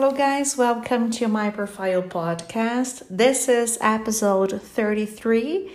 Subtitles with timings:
[0.00, 3.02] Hello, guys, welcome to my profile podcast.
[3.10, 5.72] This is episode 33,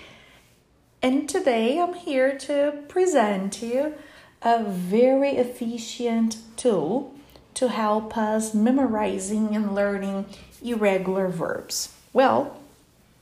[1.03, 3.93] and today I'm here to present to you
[4.41, 7.13] a very efficient tool
[7.53, 10.25] to help us memorizing and learning
[10.59, 11.93] irregular verbs.
[12.11, 12.59] Well,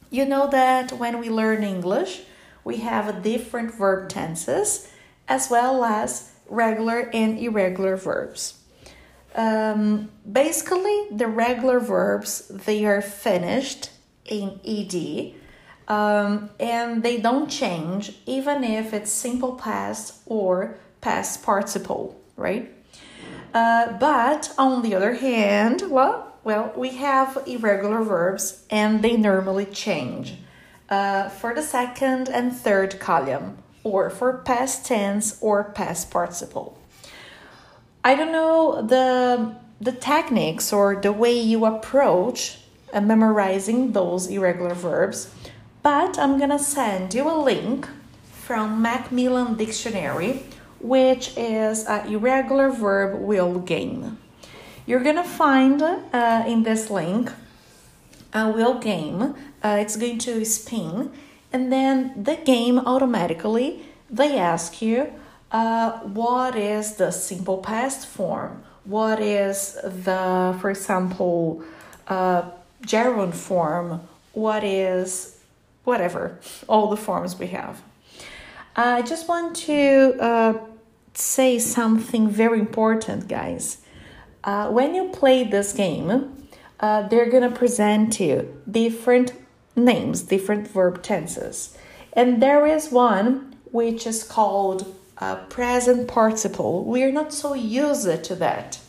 [0.09, 2.21] you know that when we learn English,
[2.63, 4.89] we have different verb tenses
[5.27, 8.62] as well as regular and irregular verbs.
[9.35, 13.89] Um, basically, the regular verbs they are finished
[14.25, 15.33] in ed,
[15.87, 22.71] um, and they don't change even if it's simple past or past participle, right?
[23.53, 29.65] Uh, but on the other hand, well, well, we have irregular verbs and they normally
[29.65, 30.35] change
[30.89, 36.77] uh, for the second and third column, or for past tense or past participle.
[38.05, 42.57] I don't know the the techniques or the way you approach
[42.93, 45.33] uh, memorizing those irregular verbs,
[45.81, 47.87] but I'm gonna send you a link
[48.31, 50.43] from Macmillan Dictionary,
[50.81, 54.17] which is an irregular verb wheel game.
[54.85, 57.31] You're gonna find uh, in this link
[58.33, 59.33] a wheel game.
[59.63, 61.09] Uh, it's going to spin,
[61.53, 65.13] and then the game automatically they ask you
[65.53, 68.63] uh, what is the simple past form?
[68.83, 71.63] What is the, for example,
[72.07, 72.49] uh,
[72.81, 74.01] gerund form?
[74.33, 75.33] What is
[75.83, 77.81] whatever, all the forms we have.
[78.75, 80.53] I just want to uh,
[81.13, 83.77] say something very important, guys.
[84.43, 86.47] Uh, when you play this game,
[86.79, 89.33] uh, they're gonna present you different
[89.75, 91.77] names, different verb tenses,
[92.13, 96.83] and there is one which is called uh, present participle.
[96.83, 98.79] We are not so used to that,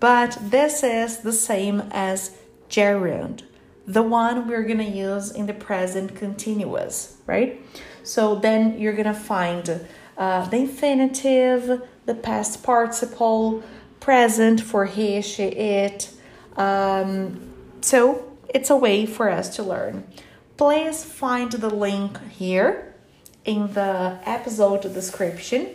[0.00, 2.36] but this is the same as
[2.68, 3.42] gerund,
[3.86, 7.62] the one we're gonna use in the present continuous, right?
[8.02, 9.86] So then you're gonna find
[10.16, 13.62] uh, the infinitive, the past participle,
[14.00, 16.10] present for he, she, it.
[16.56, 20.04] Um, so it's a way for us to learn.
[20.56, 22.95] Please find the link here
[23.46, 25.68] in the episode description.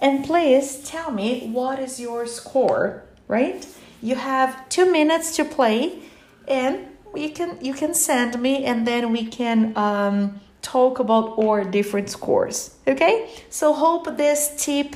[0.00, 3.66] And please tell me what is your score, right?
[4.00, 5.98] You have two minutes to play,
[6.46, 11.64] and you can you can send me, and then we can um, talk about our
[11.64, 12.76] different scores.
[12.86, 13.28] Okay?
[13.50, 14.94] So hope this tip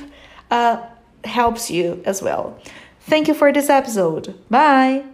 [0.51, 0.77] uh,
[1.23, 2.57] helps you as well.
[3.01, 4.35] Thank you for this episode.
[4.49, 5.12] Bye.